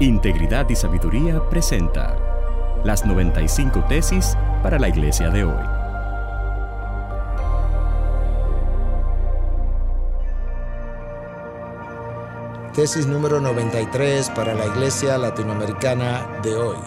[0.00, 2.16] Integridad y Sabiduría presenta
[2.82, 5.64] las 95 tesis para la iglesia de hoy.
[12.74, 16.78] Tesis número 93 para la iglesia latinoamericana de hoy.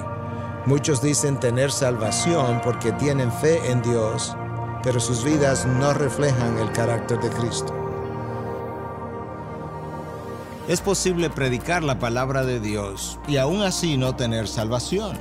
[0.66, 4.36] Muchos dicen tener salvación porque tienen fe en Dios,
[4.84, 7.85] pero sus vidas no reflejan el carácter de Cristo.
[10.68, 15.16] Es posible predicar la palabra de Dios y aún así no tener salvación.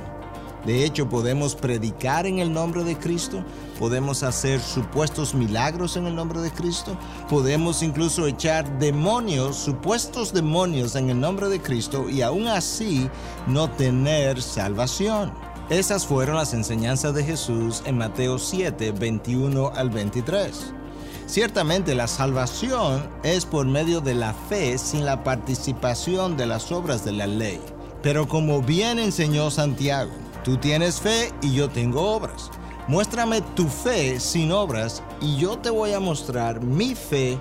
[0.65, 3.43] De hecho, podemos predicar en el nombre de Cristo,
[3.77, 6.97] podemos hacer supuestos milagros en el nombre de Cristo,
[7.29, 13.07] podemos incluso echar demonios, supuestos demonios en el nombre de Cristo y aún así
[13.45, 15.31] no tener salvación.
[15.69, 20.73] Esas fueron las enseñanzas de Jesús en Mateo 7, 21 al 23.
[21.27, 27.03] Ciertamente la salvación es por medio de la fe sin la participación de las obras
[27.03, 27.59] de la ley.
[28.03, 30.11] Pero como bien enseñó Santiago,
[30.43, 32.51] tú tienes fe y yo tengo obras.
[32.87, 37.39] Muéstrame tu fe sin obras y yo te voy a mostrar mi fe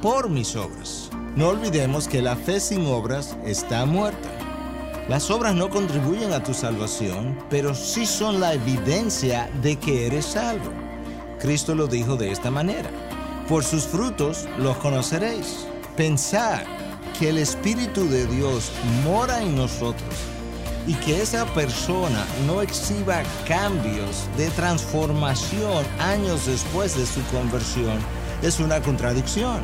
[0.00, 1.10] por mis obras.
[1.36, 4.30] No olvidemos que la fe sin obras está muerta.
[5.10, 10.24] Las obras no contribuyen a tu salvación, pero sí son la evidencia de que eres
[10.24, 10.72] salvo.
[11.38, 12.90] Cristo lo dijo de esta manera.
[13.48, 15.68] Por sus frutos los conoceréis.
[15.96, 16.64] Pensar
[17.18, 18.72] que el Espíritu de Dios
[19.04, 20.14] mora en nosotros
[20.86, 27.98] y que esa persona no exhiba cambios de transformación años después de su conversión
[28.42, 29.62] es una contradicción.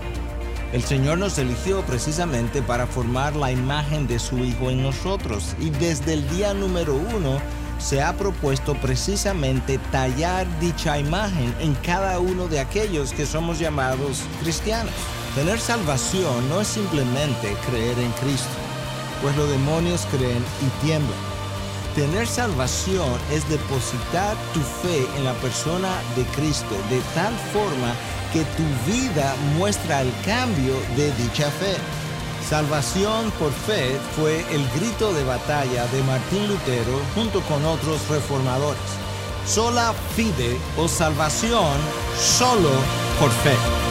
[0.72, 5.70] El Señor nos eligió precisamente para formar la imagen de su Hijo en nosotros y
[5.70, 7.40] desde el día número uno
[7.82, 14.22] se ha propuesto precisamente tallar dicha imagen en cada uno de aquellos que somos llamados
[14.40, 14.94] cristianos.
[15.34, 18.48] Tener salvación no es simplemente creer en Cristo,
[19.20, 21.18] pues los demonios creen y tiemblan.
[21.96, 27.92] Tener salvación es depositar tu fe en la persona de Cristo de tal forma
[28.32, 31.76] que tu vida muestra el cambio de dicha fe.
[32.48, 38.80] Salvación por fe fue el grito de batalla de Martín Lutero junto con otros reformadores.
[39.46, 41.76] Sola fide o salvación
[42.18, 42.70] solo
[43.18, 43.81] por fe.